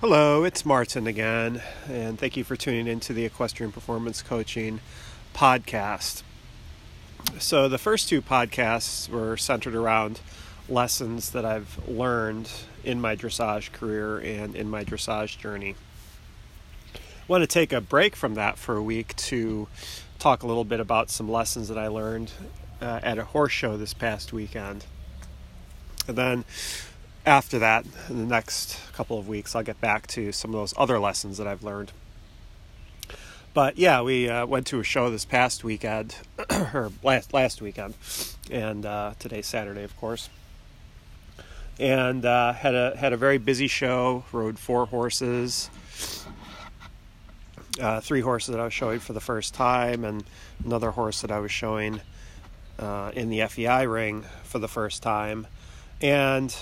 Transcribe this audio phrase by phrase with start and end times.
[0.00, 4.80] Hello, it's Martin again, and thank you for tuning into the Equestrian Performance Coaching
[5.34, 6.22] podcast.
[7.38, 10.22] So, the first two podcasts were centered around
[10.70, 12.50] lessons that I've learned
[12.82, 15.74] in my dressage career and in my dressage journey.
[16.94, 16.98] I
[17.28, 19.68] want to take a break from that for a week to
[20.18, 22.32] talk a little bit about some lessons that I learned
[22.80, 24.86] uh, at a horse show this past weekend.
[26.08, 26.44] And then
[27.26, 30.74] after that, in the next couple of weeks, I'll get back to some of those
[30.76, 31.92] other lessons that I've learned.
[33.52, 36.14] But yeah, we uh, went to a show this past weekend,
[36.50, 37.94] or last last weekend,
[38.50, 40.28] and uh, today's Saturday, of course.
[41.78, 44.24] And uh, had a had a very busy show.
[44.30, 45.68] Rode four horses,
[47.80, 50.22] uh, three horses that I was showing for the first time, and
[50.64, 52.00] another horse that I was showing
[52.78, 55.48] uh, in the FEI ring for the first time.
[56.00, 56.54] And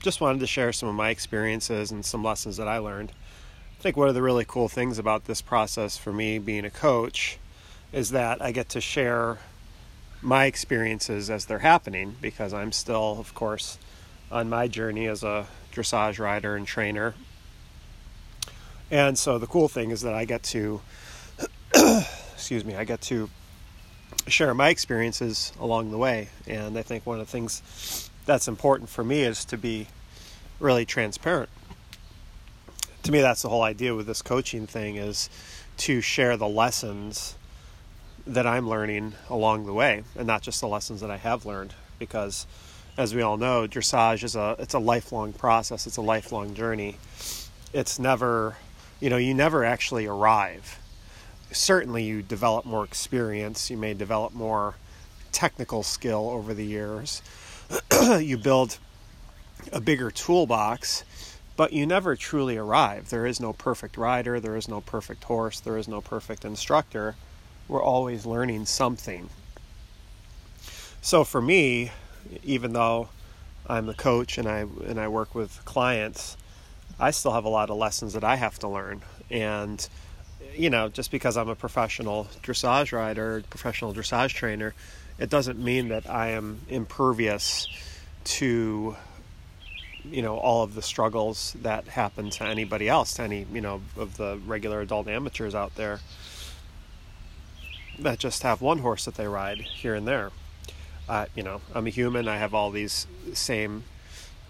[0.00, 3.12] just wanted to share some of my experiences and some lessons that I learned.
[3.78, 6.70] I think one of the really cool things about this process for me being a
[6.70, 7.38] coach
[7.92, 9.38] is that I get to share
[10.20, 13.78] my experiences as they're happening because I'm still, of course,
[14.30, 17.14] on my journey as a dressage rider and trainer.
[18.90, 20.80] And so the cool thing is that I get to,
[21.74, 23.30] excuse me, I get to
[24.26, 26.28] share my experiences along the way.
[26.46, 29.86] And I think one of the things that's important for me is to be
[30.60, 31.48] really transparent.
[33.04, 35.30] To me, that's the whole idea with this coaching thing is
[35.78, 37.36] to share the lessons
[38.26, 41.72] that I'm learning along the way, and not just the lessons that I have learned.
[41.98, 42.46] Because,
[42.98, 45.86] as we all know, dressage is a it's a lifelong process.
[45.86, 46.96] It's a lifelong journey.
[47.72, 48.56] It's never,
[49.00, 50.78] you know, you never actually arrive.
[51.50, 53.70] Certainly, you develop more experience.
[53.70, 54.74] You may develop more
[55.32, 57.22] technical skill over the years
[58.20, 58.78] you build
[59.72, 61.04] a bigger toolbox,
[61.56, 63.10] but you never truly arrive.
[63.10, 67.16] There is no perfect rider, there is no perfect horse, there is no perfect instructor.
[67.66, 69.28] We're always learning something.
[71.02, 71.92] So for me,
[72.42, 73.08] even though
[73.66, 76.36] I'm the coach and I and I work with clients,
[76.98, 79.02] I still have a lot of lessons that I have to learn.
[79.30, 79.86] And
[80.54, 84.74] you know, just because I'm a professional dressage rider, professional dressage trainer,
[85.18, 87.68] it doesn't mean that I am impervious
[88.24, 88.96] to
[90.04, 93.82] you know all of the struggles that happen to anybody else to any you know
[93.96, 96.00] of the regular adult amateurs out there
[97.98, 100.30] that just have one horse that they ride here and there.
[101.08, 102.28] Uh, you know i'm a human.
[102.28, 103.84] I have all these same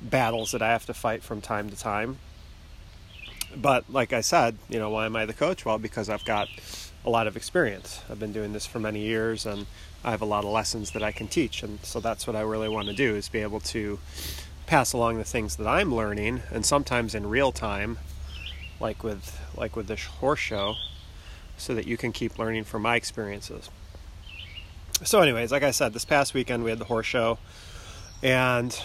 [0.00, 2.18] battles that i have to fight from time to time
[3.56, 5.64] but like i said you know why am i the coach?
[5.64, 6.48] Well because i've got
[7.04, 8.03] a lot of experience.
[8.10, 9.66] I've been doing this for many years and
[10.04, 12.41] I have a lot of lessons that I can teach, and so that's what I
[12.42, 13.98] really want to do is be able to
[14.66, 17.98] pass along the things that I'm learning, and sometimes in real time,
[18.78, 20.75] like with like with this horse show,
[21.56, 23.70] so that you can keep learning from my experiences.
[25.03, 27.38] So, anyways, like I said, this past weekend we had the horse show,
[28.22, 28.78] and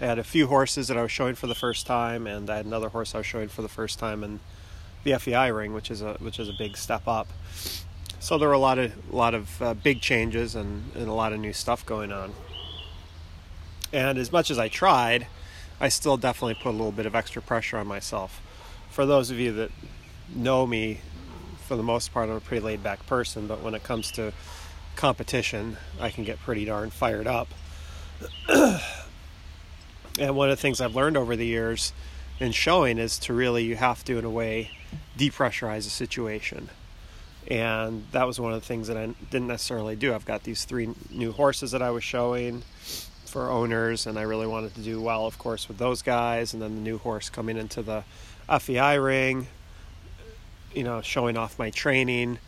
[0.00, 2.56] I had a few horses that I was showing for the first time, and I
[2.56, 4.38] had another horse I was showing for the first time in
[5.02, 7.26] the FEI ring, which is a which is a big step up.
[8.20, 11.12] So there were a lot of a lot of uh, big changes and, and a
[11.12, 12.32] lot of new stuff going on.
[13.92, 15.26] And as much as I tried,
[15.80, 18.40] I still definitely put a little bit of extra pressure on myself.
[18.90, 19.70] For those of you that
[20.34, 21.00] know me,
[21.66, 24.32] for the most part, I'm a pretty laid back person, but when it comes to
[24.96, 27.48] competition, I can get pretty darn fired up.
[30.18, 31.92] and one of the things I've learned over the years
[32.40, 34.70] in showing is to really, you have to, in a way,
[35.16, 36.70] depressurize a situation
[37.48, 40.14] and that was one of the things that I didn't necessarily do.
[40.14, 42.62] I've got these three new horses that I was showing
[43.24, 46.52] for owners, and I really wanted to do well, of course, with those guys.
[46.52, 48.04] And then the new horse coming into the
[48.58, 49.46] FEI ring,
[50.74, 52.38] you know, showing off my training.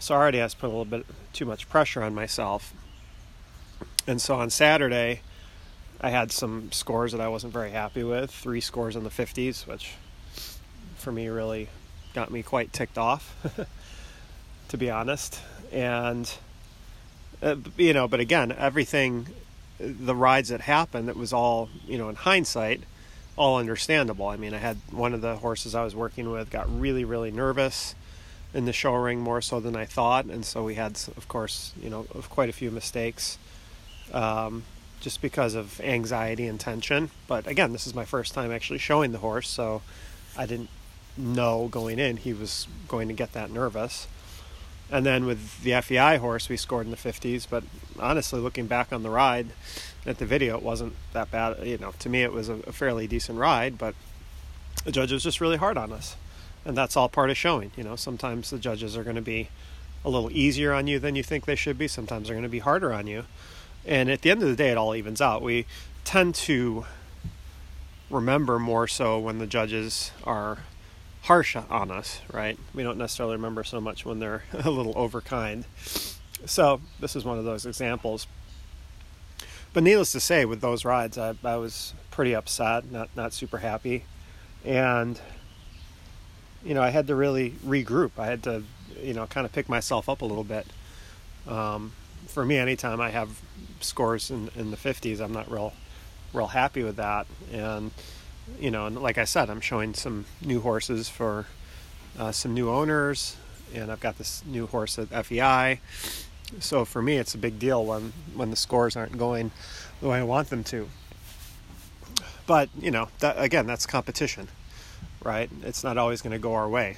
[0.00, 2.72] So already I already has put a little bit too much pressure on myself.
[4.06, 5.20] And so on Saturday,
[6.02, 8.30] I had some scores that I wasn't very happy with.
[8.30, 9.92] Three scores in the 50s, which
[10.96, 11.68] for me really
[12.14, 13.36] got me quite ticked off.
[14.72, 15.38] to be honest.
[15.70, 16.32] And
[17.42, 19.28] uh, you know, but again, everything,
[19.78, 22.82] the rides that happened, it was all you know in hindsight,
[23.36, 24.28] all understandable.
[24.28, 27.30] I mean, I had one of the horses I was working with got really, really
[27.30, 27.94] nervous
[28.54, 31.72] in the show ring more so than I thought, and so we had, of course,
[31.82, 33.38] you know, quite a few mistakes.
[34.12, 34.64] Um,
[35.02, 37.10] just because of anxiety and tension.
[37.26, 39.82] But again, this is my first time actually showing the horse, so
[40.38, 40.70] I didn't
[41.16, 44.06] know going in he was going to get that nervous.
[44.90, 47.46] And then with the FEI horse, we scored in the 50s.
[47.48, 47.64] But
[47.98, 49.48] honestly, looking back on the ride
[50.06, 51.66] at the video, it wasn't that bad.
[51.66, 53.78] You know, to me, it was a, fairly decent ride.
[53.78, 53.94] But
[54.84, 56.16] the judge was just really hard on us.
[56.64, 57.72] And that's all part of showing.
[57.74, 59.48] You know, sometimes the judges are going to be
[60.04, 61.88] a little easier on you than you think they should be.
[61.88, 63.24] Sometimes they're going to be harder on you.
[63.84, 65.42] And at the end of the day, it all evens out.
[65.42, 65.66] We
[66.04, 66.84] tend to
[68.10, 70.58] remember more so when the judges are
[71.22, 72.58] harsh on us, right?
[72.74, 75.64] We don't necessarily remember so much when they're a little overkind.
[76.44, 78.26] So, this is one of those examples.
[79.72, 83.58] But needless to say, with those rides, I, I was pretty upset, not not super
[83.58, 84.04] happy,
[84.64, 85.18] and
[86.62, 88.10] you know I had to really regroup.
[88.18, 88.64] I had to,
[89.00, 90.66] you know, kind of pick myself up a little bit.
[91.48, 91.92] Um,
[92.26, 93.40] for me, anytime I have
[93.84, 95.72] scores in, in the 50s, I'm not real
[96.32, 97.26] real happy with that.
[97.52, 97.90] And
[98.58, 101.46] you know, and like I said, I'm showing some new horses for
[102.18, 103.36] uh, some new owners,
[103.74, 105.80] and I've got this new horse at FEI.
[106.60, 109.50] So for me, it's a big deal when when the scores aren't going
[110.00, 110.88] the way I want them to.
[112.46, 114.48] But you know, that again, that's competition,
[115.24, 115.48] right?
[115.62, 116.96] It's not always going to go our way.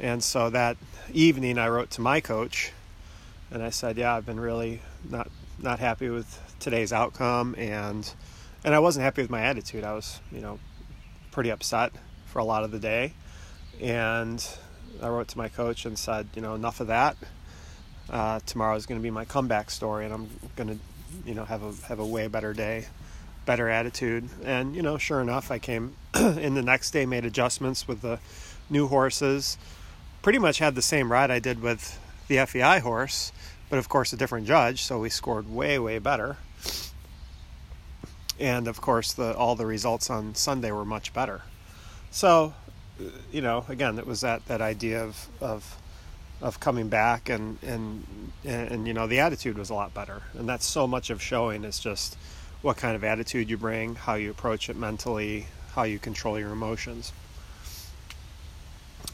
[0.00, 0.76] And so that
[1.12, 2.72] evening, I wrote to my coach,
[3.50, 8.12] and I said, "Yeah, I've been really not not happy with today's outcome, and
[8.64, 9.84] and I wasn't happy with my attitude.
[9.84, 10.58] I was, you know,
[11.30, 11.92] pretty upset
[12.26, 13.12] for a lot of the day,
[13.80, 14.44] and
[15.02, 17.16] I wrote to my coach and said, you know, enough of that.
[18.08, 20.78] Uh, tomorrow is going to be my comeback story, and I'm going to,
[21.26, 22.86] you know, have a have a way better day,
[23.46, 24.28] better attitude.
[24.44, 28.18] And you know, sure enough, I came in the next day, made adjustments with the
[28.68, 29.58] new horses.
[30.22, 33.32] Pretty much had the same ride I did with the FEI horse,
[33.68, 36.36] but of course a different judge, so we scored way way better.
[38.40, 41.42] And of course, the all the results on Sunday were much better.
[42.10, 42.54] So,
[43.32, 45.76] you know, again, it was that that idea of of
[46.40, 48.04] of coming back and, and
[48.44, 51.64] and you know the attitude was a lot better and that's so much of showing
[51.64, 52.16] is just
[52.60, 56.50] what kind of attitude you bring how you approach it mentally how you control your
[56.50, 57.12] emotions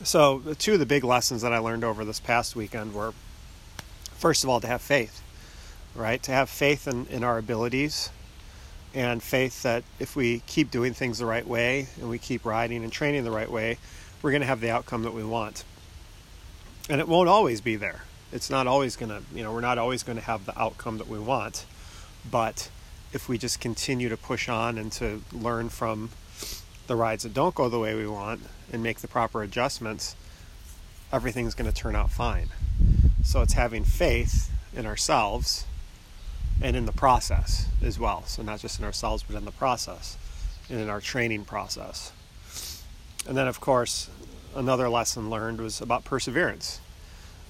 [0.02, 3.12] so two of the big lessons that i learned over this past weekend were
[4.14, 5.22] first of all to have faith
[5.94, 8.10] right to have faith in, in our abilities
[8.92, 12.82] and faith that if we keep doing things the right way and we keep riding
[12.82, 13.78] and training the right way
[14.22, 15.64] we're going to have the outcome that we want
[16.90, 18.02] and it won't always be there.
[18.32, 20.98] It's not always going to, you know, we're not always going to have the outcome
[20.98, 21.64] that we want.
[22.28, 22.68] But
[23.12, 26.10] if we just continue to push on and to learn from
[26.90, 28.40] the rides that don't go the way we want
[28.72, 30.16] and make the proper adjustments,
[31.12, 32.48] everything's going to turn out fine.
[33.22, 35.66] So it's having faith in ourselves
[36.60, 38.24] and in the process as well.
[38.26, 40.18] So not just in ourselves, but in the process
[40.68, 42.10] and in our training process.
[43.24, 44.10] And then, of course,
[44.56, 46.80] another lesson learned was about perseverance.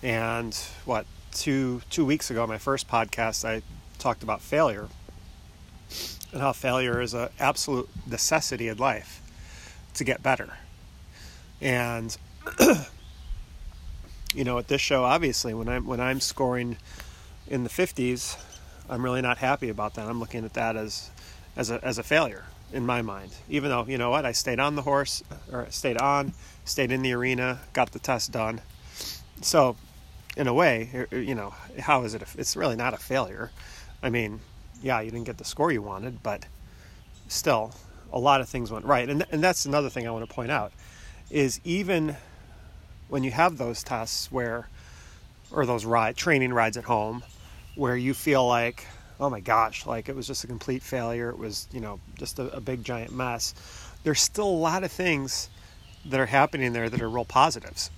[0.02, 0.54] And
[0.84, 3.62] what two two weeks ago, my first podcast, I
[3.98, 4.88] talked about failure
[6.30, 9.22] and how failure is an absolute necessity in life
[9.94, 10.54] to get better.
[11.60, 12.16] And
[14.34, 16.76] you know, at this show, obviously, when I'm when I'm scoring
[17.48, 18.36] in the 50s,
[18.88, 20.08] I'm really not happy about that.
[20.08, 21.10] I'm looking at that as
[21.56, 23.32] as a as a failure in my mind.
[23.48, 25.22] Even though, you know what, I stayed on the horse,
[25.52, 26.32] or stayed on,
[26.64, 28.60] stayed in the arena, got the test done.
[29.40, 29.76] So,
[30.36, 32.22] in a way, er, er, you know, how is it?
[32.38, 33.50] It's really not a failure.
[34.02, 34.40] I mean,
[34.82, 36.46] yeah, you didn't get the score you wanted, but
[37.28, 37.74] still,
[38.12, 39.08] a lot of things went right.
[39.08, 40.72] And, and that's another thing I want to point out
[41.30, 42.16] is even
[43.08, 44.68] when you have those tests where,
[45.50, 47.22] or those ride training rides at home,
[47.74, 48.86] where you feel like
[49.20, 51.28] oh my gosh, like it was just a complete failure.
[51.28, 53.54] It was, you know, just a, a big giant mess.
[54.02, 55.50] There's still a lot of things
[56.06, 57.90] that are happening there that are real positives.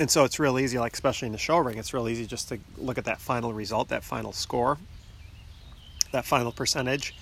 [0.00, 2.48] And so it's real easy, like especially in the show ring, it's real easy just
[2.48, 4.78] to look at that final result, that final score,
[6.12, 7.14] that final percentage,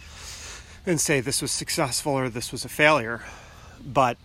[0.87, 3.23] and say this was successful or this was a failure.
[3.85, 4.17] But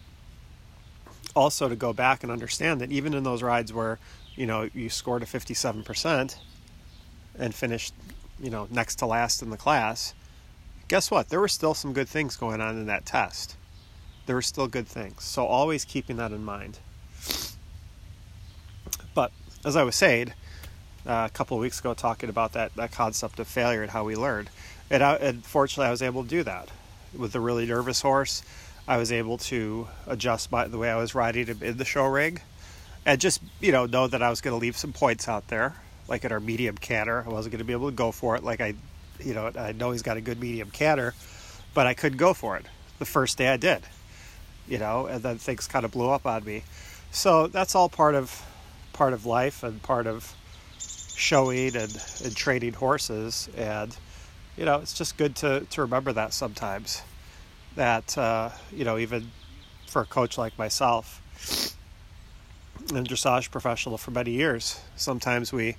[1.36, 4.00] also to go back and understand that even in those rides where,
[4.36, 6.36] you know, you scored a 57%
[7.38, 7.94] and finished
[8.42, 10.14] you know, next to last in the class,
[10.88, 11.30] guess what?
[11.30, 13.58] There were still some good things going on in that test.
[14.26, 15.24] There were still good things.
[15.24, 16.80] So always keeping that in mind.
[19.14, 19.32] But
[19.66, 20.34] as I was saying
[21.06, 24.04] uh, a couple of weeks ago, talking about that, that concept of failure and how
[24.04, 24.50] we learned,
[24.90, 26.70] and, I, and fortunately, I was able to do that.
[27.18, 28.44] With the really nervous horse,
[28.88, 32.06] I was able to adjust my, the way I was riding him in the show
[32.06, 32.42] rig
[33.06, 35.76] and just, you know, know that I was going to leave some points out there
[36.08, 37.24] like at our medium canter.
[37.26, 38.74] I wasn't going to be able to go for it like I,
[39.20, 41.14] you know, I know he's got a good medium canter,
[41.74, 42.66] but I couldn't go for it
[42.98, 43.84] the first day I did,
[44.68, 46.64] you know, and then things kind of blew up on me.
[47.12, 48.44] So that's all part of
[48.94, 50.34] part of life and part of
[50.80, 53.96] showing and, and training horses and
[54.58, 57.02] you know it's just good to, to remember that sometimes
[57.76, 59.32] that uh, you know even
[59.88, 61.22] for a coach like myself
[62.94, 64.80] and dressage professional for many years.
[64.96, 65.76] Sometimes we,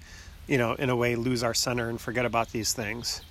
[0.46, 3.22] you know, in a way lose our center and forget about these things.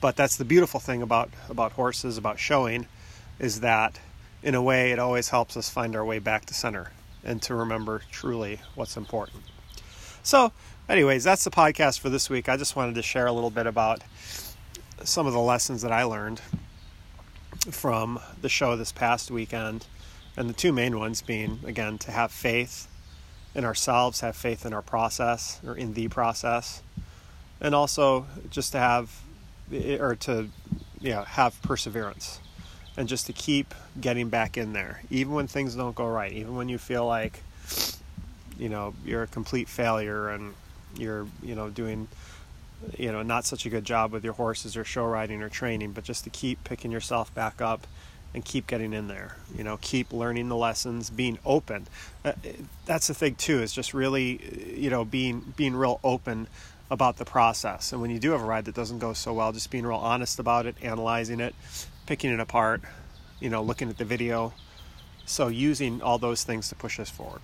[0.00, 2.86] But that's the beautiful thing about about horses, about showing,
[3.38, 4.00] is that
[4.42, 6.92] in a way it always helps us find our way back to center
[7.24, 9.42] and to remember truly what's important.
[10.24, 10.52] So,
[10.88, 12.48] anyways, that's the podcast for this week.
[12.48, 14.02] I just wanted to share a little bit about
[15.04, 16.40] some of the lessons that I learned
[17.70, 19.86] from the show this past weekend.
[20.36, 22.88] And the two main ones being, again, to have faith
[23.54, 26.82] in ourselves, have faith in our process or in the process,
[27.60, 29.20] and also just to have,
[29.72, 30.48] eh, or to,
[31.00, 32.40] you know, have perseverance
[32.96, 36.56] and just to keep getting back in there, even when things don't go right, even
[36.56, 37.42] when you feel like,
[38.58, 40.54] you know, you're a complete failure and
[40.96, 42.08] you're, you know, doing
[42.98, 45.92] you know not such a good job with your horses or show riding or training
[45.92, 47.86] but just to keep picking yourself back up
[48.34, 51.86] and keep getting in there you know keep learning the lessons being open.
[52.24, 52.32] Uh,
[52.86, 56.46] that's the thing too is just really you know being being real open
[56.90, 57.92] about the process.
[57.92, 59.96] And when you do have a ride that doesn't go so well just being real
[59.96, 61.54] honest about it analyzing it
[62.06, 62.82] picking it apart
[63.40, 64.52] you know looking at the video.
[65.24, 67.42] So using all those things to push us forward.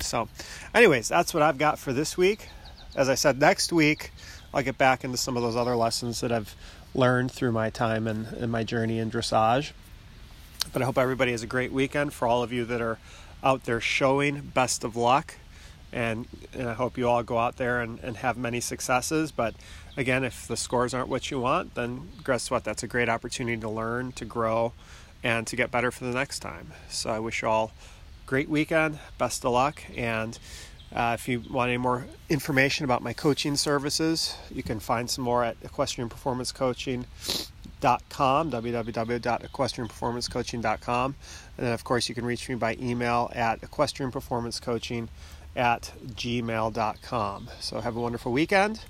[0.00, 0.28] So
[0.74, 2.48] anyways that's what i've got for this week.
[2.96, 4.10] As i said next week
[4.52, 6.54] I'll get back into some of those other lessons that I've
[6.94, 9.72] learned through my time and, and my journey in dressage.
[10.72, 12.12] But I hope everybody has a great weekend.
[12.12, 12.98] For all of you that are
[13.42, 15.36] out there showing, best of luck.
[15.92, 19.32] And, and I hope you all go out there and, and have many successes.
[19.32, 19.54] But
[19.96, 22.64] again, if the scores aren't what you want, then guess what?
[22.64, 24.72] That's a great opportunity to learn, to grow,
[25.22, 26.72] and to get better for the next time.
[26.88, 27.72] So I wish you all
[28.26, 30.38] great weekend, best of luck, and
[30.94, 35.22] uh, if you want any more information about my coaching services, you can find some
[35.22, 41.14] more at equestrianperformancecoaching.com, www.equestrianperformancecoaching.com.
[41.56, 45.08] And then, of course, you can reach me by email at equestrianperformancecoaching
[45.54, 47.50] at gmail.com.
[47.60, 48.80] So have a wonderful weekend,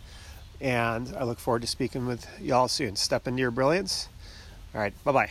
[0.61, 2.97] and I look forward to speaking with y'all soon.
[2.97, 4.09] Step into your brilliance.
[4.75, 5.29] All right, bye bye.